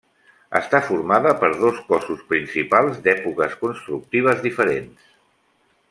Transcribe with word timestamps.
Està 0.59 0.79
formada 0.85 1.33
per 1.43 1.49
dos 1.59 1.81
cossos 1.91 2.23
principals 2.33 2.97
d'èpoques 3.09 3.55
constructives 3.67 4.43
diferents. 4.49 5.15